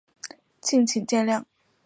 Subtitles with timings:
[0.61, 1.43] 敬请见谅